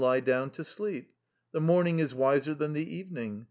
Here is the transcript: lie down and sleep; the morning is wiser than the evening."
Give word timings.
lie 0.01 0.19
down 0.19 0.45
and 0.57 0.65
sleep; 0.65 1.13
the 1.51 1.59
morning 1.59 1.99
is 1.99 2.11
wiser 2.11 2.55
than 2.55 2.73
the 2.73 2.95
evening." 2.97 3.39